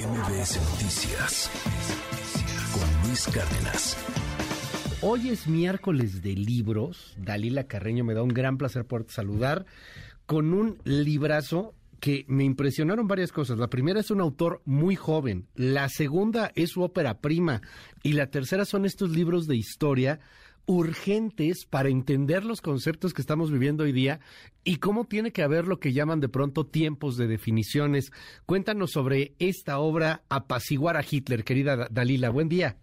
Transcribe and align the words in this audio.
MBS 0.00 0.58
Noticias 0.70 1.50
con 2.72 3.06
Luis 3.06 3.26
Cárdenas. 3.26 3.98
Hoy 5.02 5.28
es 5.28 5.46
miércoles 5.46 6.22
de 6.22 6.32
libros. 6.32 7.14
Dalila 7.18 7.64
Carreño, 7.64 8.02
me 8.02 8.14
da 8.14 8.22
un 8.22 8.30
gran 8.30 8.56
placer 8.56 8.86
poder 8.86 9.04
saludar 9.10 9.66
con 10.24 10.54
un 10.54 10.78
librazo 10.84 11.74
que 12.00 12.24
me 12.28 12.44
impresionaron 12.44 13.08
varias 13.08 13.30
cosas. 13.30 13.58
La 13.58 13.68
primera 13.68 14.00
es 14.00 14.10
un 14.10 14.22
autor 14.22 14.62
muy 14.64 14.96
joven, 14.96 15.48
la 15.54 15.90
segunda 15.90 16.50
es 16.54 16.70
su 16.70 16.82
ópera 16.82 17.20
prima 17.20 17.60
y 18.02 18.14
la 18.14 18.28
tercera 18.28 18.64
son 18.64 18.86
estos 18.86 19.10
libros 19.10 19.46
de 19.46 19.56
historia 19.56 20.18
urgentes 20.70 21.66
para 21.66 21.88
entender 21.88 22.44
los 22.44 22.60
conceptos 22.60 23.12
que 23.12 23.22
estamos 23.22 23.50
viviendo 23.50 23.82
hoy 23.82 23.90
día 23.90 24.20
y 24.62 24.76
cómo 24.76 25.04
tiene 25.04 25.32
que 25.32 25.42
haber 25.42 25.66
lo 25.66 25.80
que 25.80 25.92
llaman 25.92 26.20
de 26.20 26.28
pronto 26.28 26.64
tiempos 26.64 27.16
de 27.16 27.26
definiciones. 27.26 28.12
Cuéntanos 28.46 28.92
sobre 28.92 29.32
esta 29.40 29.80
obra 29.80 30.20
Apaciguar 30.30 30.96
a 30.96 31.02
Hitler, 31.02 31.42
querida 31.42 31.88
Dalila. 31.90 32.30
Buen 32.30 32.48
día. 32.48 32.76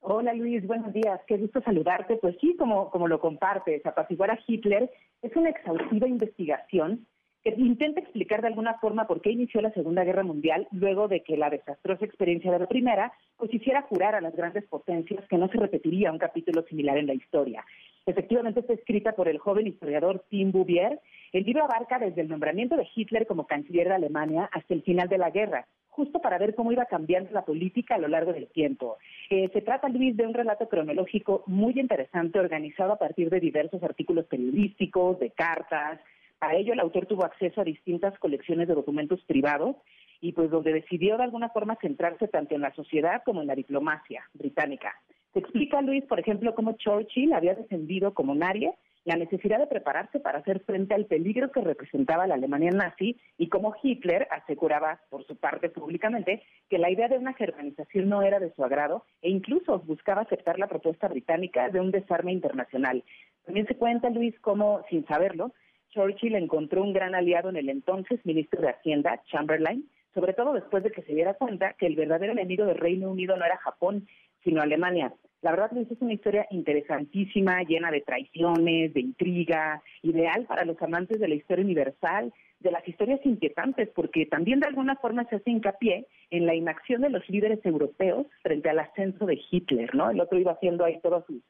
Hola 0.00 0.32
Luis, 0.32 0.66
buenos 0.66 0.90
días. 0.94 1.20
Qué 1.26 1.36
gusto 1.36 1.60
saludarte. 1.60 2.16
Pues 2.16 2.34
sí, 2.40 2.56
como, 2.58 2.88
como 2.88 3.08
lo 3.08 3.20
compartes, 3.20 3.84
Apaciguar 3.84 4.30
a 4.30 4.38
Hitler 4.46 4.90
es 5.20 5.36
una 5.36 5.50
exhaustiva 5.50 6.08
investigación 6.08 7.06
que 7.42 7.50
intenta 7.56 8.00
explicar 8.00 8.40
de 8.40 8.48
alguna 8.48 8.74
forma 8.78 9.06
por 9.06 9.20
qué 9.20 9.30
inició 9.30 9.60
la 9.60 9.72
Segunda 9.72 10.04
Guerra 10.04 10.22
Mundial 10.22 10.68
luego 10.72 11.08
de 11.08 11.22
que 11.22 11.36
la 11.36 11.50
desastrosa 11.50 12.04
experiencia 12.04 12.50
de 12.50 12.58
la 12.58 12.66
Primera 12.66 13.12
pues 13.36 13.52
hiciera 13.52 13.82
jurar 13.82 14.14
a 14.14 14.20
las 14.20 14.34
grandes 14.34 14.64
potencias 14.66 15.24
que 15.28 15.38
no 15.38 15.48
se 15.48 15.58
repetiría 15.58 16.12
un 16.12 16.18
capítulo 16.18 16.62
similar 16.62 16.98
en 16.98 17.06
la 17.06 17.14
historia. 17.14 17.64
Efectivamente 18.06 18.60
está 18.60 18.72
escrita 18.72 19.12
por 19.12 19.28
el 19.28 19.38
joven 19.38 19.66
historiador 19.66 20.24
Tim 20.30 20.50
Bouvier. 20.50 20.98
El 21.32 21.44
libro 21.44 21.64
abarca 21.64 21.98
desde 21.98 22.22
el 22.22 22.28
nombramiento 22.28 22.74
de 22.74 22.88
Hitler 22.94 23.26
como 23.26 23.46
canciller 23.46 23.88
de 23.88 23.94
Alemania 23.96 24.48
hasta 24.50 24.72
el 24.72 24.82
final 24.82 25.08
de 25.08 25.18
la 25.18 25.30
guerra, 25.30 25.66
justo 25.90 26.18
para 26.18 26.38
ver 26.38 26.54
cómo 26.54 26.72
iba 26.72 26.86
cambiando 26.86 27.30
la 27.32 27.44
política 27.44 27.96
a 27.96 27.98
lo 27.98 28.08
largo 28.08 28.32
del 28.32 28.48
tiempo. 28.48 28.96
Eh, 29.28 29.50
se 29.52 29.60
trata, 29.60 29.90
Luis, 29.90 30.16
de 30.16 30.26
un 30.26 30.32
relato 30.32 30.68
cronológico 30.70 31.44
muy 31.46 31.78
interesante 31.78 32.38
organizado 32.38 32.92
a 32.92 32.98
partir 32.98 33.28
de 33.28 33.40
diversos 33.40 33.82
artículos 33.82 34.24
periodísticos, 34.24 35.18
de 35.18 35.30
cartas, 35.30 36.00
para 36.38 36.56
ello, 36.56 36.72
el 36.72 36.80
autor 36.80 37.06
tuvo 37.06 37.24
acceso 37.24 37.60
a 37.60 37.64
distintas 37.64 38.18
colecciones 38.18 38.68
de 38.68 38.74
documentos 38.74 39.22
privados 39.24 39.76
y 40.20 40.32
pues 40.32 40.50
donde 40.50 40.72
decidió 40.72 41.16
de 41.16 41.24
alguna 41.24 41.48
forma 41.50 41.78
centrarse 41.80 42.28
tanto 42.28 42.54
en 42.54 42.60
la 42.60 42.74
sociedad 42.74 43.22
como 43.24 43.40
en 43.40 43.48
la 43.48 43.54
diplomacia 43.54 44.28
británica. 44.34 44.94
Se 45.32 45.40
explica, 45.40 45.82
Luis, 45.82 46.04
por 46.04 46.18
ejemplo, 46.18 46.54
cómo 46.54 46.72
Churchill 46.72 47.32
había 47.32 47.54
defendido 47.54 48.14
como 48.14 48.34
nadie 48.34 48.74
la 49.04 49.16
necesidad 49.16 49.58
de 49.58 49.66
prepararse 49.66 50.20
para 50.20 50.40
hacer 50.40 50.60
frente 50.60 50.94
al 50.94 51.06
peligro 51.06 51.50
que 51.50 51.62
representaba 51.62 52.26
la 52.26 52.34
Alemania 52.34 52.70
nazi 52.72 53.16
y 53.38 53.48
cómo 53.48 53.74
Hitler 53.82 54.28
aseguraba, 54.30 55.00
por 55.08 55.26
su 55.26 55.36
parte 55.36 55.70
públicamente, 55.70 56.42
que 56.68 56.78
la 56.78 56.90
idea 56.90 57.08
de 57.08 57.16
una 57.16 57.32
germanización 57.32 58.08
no 58.08 58.22
era 58.22 58.38
de 58.38 58.52
su 58.54 58.62
agrado 58.64 59.04
e 59.22 59.30
incluso 59.30 59.78
buscaba 59.78 60.22
aceptar 60.22 60.58
la 60.58 60.66
propuesta 60.66 61.08
británica 61.08 61.70
de 61.70 61.80
un 61.80 61.90
desarme 61.90 62.32
internacional. 62.32 63.02
También 63.46 63.66
se 63.66 63.76
cuenta, 63.76 64.10
Luis, 64.10 64.38
cómo, 64.40 64.82
sin 64.90 65.06
saberlo, 65.06 65.52
Churchill 65.90 66.34
encontró 66.34 66.82
un 66.82 66.92
gran 66.92 67.14
aliado 67.14 67.48
en 67.48 67.56
el 67.56 67.68
entonces 67.68 68.24
ministro 68.24 68.60
de 68.60 68.70
Hacienda, 68.70 69.22
Chamberlain, 69.30 69.88
sobre 70.14 70.32
todo 70.32 70.52
después 70.52 70.82
de 70.82 70.90
que 70.90 71.02
se 71.02 71.14
diera 71.14 71.34
cuenta 71.34 71.74
que 71.74 71.86
el 71.86 71.96
verdadero 71.96 72.32
enemigo 72.32 72.64
del 72.66 72.78
Reino 72.78 73.10
Unido 73.10 73.36
no 73.36 73.44
era 73.44 73.56
Japón, 73.58 74.06
sino 74.42 74.62
Alemania. 74.62 75.12
La 75.40 75.52
verdad 75.52 75.70
es 75.76 75.88
una 76.00 76.14
historia 76.14 76.46
interesantísima, 76.50 77.62
llena 77.62 77.92
de 77.92 78.00
traiciones, 78.00 78.92
de 78.92 79.00
intriga, 79.00 79.82
ideal 80.02 80.46
para 80.46 80.64
los 80.64 80.80
amantes 80.82 81.20
de 81.20 81.28
la 81.28 81.36
historia 81.36 81.64
universal, 81.64 82.32
de 82.58 82.72
las 82.72 82.86
historias 82.88 83.20
inquietantes, 83.24 83.88
porque 83.94 84.26
también 84.26 84.58
de 84.58 84.66
alguna 84.66 84.96
forma 84.96 85.24
se 85.28 85.36
hace 85.36 85.50
hincapié 85.50 86.06
en 86.30 86.46
la 86.46 86.56
inacción 86.56 87.02
de 87.02 87.10
los 87.10 87.28
líderes 87.28 87.64
europeos 87.64 88.26
frente 88.42 88.68
al 88.68 88.80
ascenso 88.80 89.26
de 89.26 89.40
Hitler, 89.50 89.94
¿no? 89.94 90.10
El 90.10 90.20
otro 90.20 90.38
iba 90.38 90.52
haciendo 90.52 90.84
ahí 90.84 90.98
todas 91.00 91.24
sus 91.26 91.40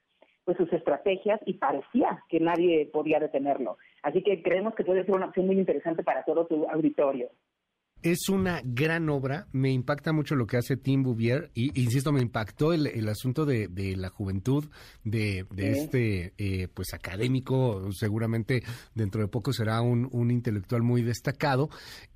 pues 0.45 0.57
sus 0.57 0.73
estrategias 0.73 1.39
y 1.45 1.59
parecía 1.59 2.25
que 2.31 2.41
nadie 2.41 2.89
podía 2.91 3.21
detenerlo. 3.21 3.77
Así 4.03 4.23
que 4.23 4.43
creemos 4.43 4.75
que 4.75 4.85
puede 4.85 5.05
ser 5.05 5.15
una 5.15 5.27
opción 5.27 5.47
muy 5.47 5.59
interesante 5.59 6.03
para 6.03 6.25
todo 6.25 6.47
tu 6.47 6.69
auditorio. 6.69 7.31
Es 8.03 8.29
una 8.29 8.61
gran 8.63 9.09
obra, 9.09 9.49
me 9.53 9.73
impacta 9.73 10.13
mucho 10.13 10.37
lo 10.37 10.47
que 10.47 10.57
hace 10.57 10.77
Tim 10.77 11.03
Bouvier, 11.03 11.51
y 11.53 11.81
insisto, 11.81 12.13
me 12.13 12.23
impactó 12.23 12.73
el, 12.73 13.09
asunto 13.09 13.45
de, 13.45 13.69
la 13.97 14.09
juventud, 14.09 14.67
de, 15.03 15.45
este 15.57 16.33
eh, 16.39 16.69
pues 16.73 16.95
académico, 16.95 17.91
seguramente 17.91 18.63
dentro 18.95 19.21
de 19.21 19.27
poco 19.27 19.53
será 19.53 19.81
un, 19.81 20.09
un 20.13 20.31
intelectual 20.31 20.83
muy 20.83 21.03
destacado, 21.03 21.71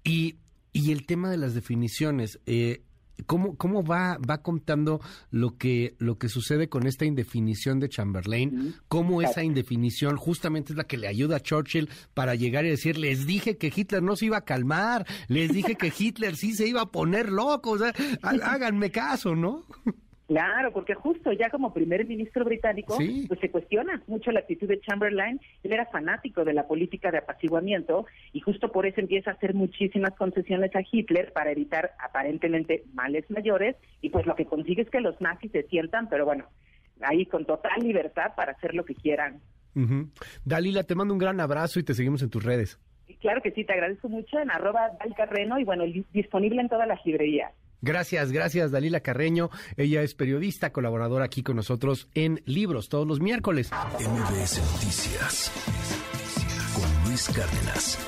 y, 0.05 0.37
y 0.73 0.93
el 0.93 1.05
tema 1.05 1.31
de 1.31 1.39
las 1.39 1.53
definiciones. 1.53 2.39
Eh, 2.47 2.83
¿Cómo, 3.27 3.57
cómo 3.57 3.85
va, 3.85 4.19
va 4.19 4.43
contando 4.43 5.01
lo 5.31 5.57
que, 5.57 5.97
lo 5.99 6.19
que 6.19 6.29
sucede 6.29 6.69
con 6.69 6.87
esta 6.87 7.05
indefinición 7.05 7.81
de 7.81 7.89
Chamberlain? 7.89 8.75
¿Cómo 8.89 9.23
esa 9.23 9.43
indefinición 9.43 10.17
justamente 10.17 10.73
es 10.73 10.77
la 10.77 10.85
que 10.85 10.97
le 10.97 11.09
ayuda 11.09 11.37
a 11.37 11.41
Churchill 11.41 11.89
para 12.15 12.35
llegar 12.35 12.65
y 12.65 12.71
decir, 12.71 12.99
les 12.99 13.27
dije 13.27 13.57
que 13.57 13.73
Hitler 13.75 14.03
no 14.03 14.17
se 14.17 14.27
iba 14.27 14.39
a 14.39 14.45
calmar, 14.45 15.07
les 15.29 15.53
dije 15.53 15.77
que 15.77 15.93
Hitler 15.97 16.37
sí 16.37 16.55
se 16.55 16.67
iba 16.67 16.83
a 16.83 16.91
poner 16.91 17.31
loco, 17.31 17.73
o 17.73 17.79
sea, 17.79 17.95
háganme 18.23 18.91
caso, 18.91 19.35
¿no? 19.35 19.65
Claro, 20.33 20.73
porque 20.73 20.95
justo 20.95 21.31
ya 21.33 21.51
como 21.51 21.75
primer 21.75 22.07
ministro 22.07 22.45
británico, 22.45 22.97
pues 23.29 23.39
se 23.39 23.51
cuestiona 23.51 24.03
mucho 24.07 24.33
la 24.33 24.41
actitud 24.41 24.67
de 24.67 24.81
Chamberlain. 24.81 25.39
Él 25.63 25.73
era 25.73 25.85
fanático 25.87 26.43
de 26.43 26.55
la 26.55 26.67
política 26.67 27.11
de 27.11 27.19
apaciguamiento 27.19 28.07
y 28.33 28.41
justo 28.41 28.73
por 28.73 28.87
eso 28.87 29.01
empieza 29.01 29.31
a 29.31 29.35
hacer 29.35 29.53
muchísimas 29.53 30.15
concesiones 30.17 30.75
a 30.75 30.81
Hitler 30.91 31.33
para 31.35 31.53
evitar 31.53 31.93
aparentemente 31.99 32.85
males 32.95 33.31
mayores 33.31 33.77
y 34.01 34.09
pues 34.09 34.25
lo 34.25 34.35
que 34.35 34.47
consigue 34.47 34.81
es 34.81 34.91
que 34.91 35.01
los 35.01 35.21
nazis 35.21 35.53
se 35.53 35.65
sientan, 35.65 36.09
pero 36.09 36.25
bueno, 36.25 36.47
ahí 37.03 37.27
con 37.27 37.45
total 37.45 37.81
libertad 37.83 38.33
para 38.35 38.53
hacer 38.53 38.75
lo 38.75 38.87
que 38.87 38.95
quieran. 38.95 39.41
Dalila, 40.47 40.85
te 40.85 40.95
mando 40.95 41.13
un 41.13 41.21
gran 41.21 41.41
abrazo 41.41 41.79
y 41.79 41.83
te 41.83 41.93
seguimos 41.93 42.23
en 42.23 42.31
tus 42.31 42.43
redes. 42.43 42.81
Claro 43.21 43.43
que 43.43 43.51
sí, 43.51 43.65
te 43.65 43.75
agradezco 43.75 44.09
mucho 44.09 44.39
en 44.39 44.51
arroba 44.51 44.93
Dalcarreno 44.99 45.59
y 45.59 45.65
bueno, 45.65 45.85
disponible 46.13 46.63
en 46.63 46.71
todas 46.71 46.89
las 46.89 47.05
librerías. 47.05 47.53
Gracias, 47.83 48.31
gracias 48.33 48.71
Dalila 48.71 49.01
Carreño. 49.01 49.51
Ella 49.77 50.03
es 50.03 50.15
periodista, 50.15 50.73
colaboradora 50.73 51.25
aquí 51.25 51.43
con 51.43 51.57
nosotros 51.57 52.09
en 52.15 52.41
Libros 52.47 52.89
todos 52.89 53.07
los 53.07 53.21
miércoles. 53.21 53.71
MBS 53.99 54.63
Noticias 54.73 55.53
con 56.75 57.09
Luis 57.09 57.29
Cárdenas. 57.29 57.99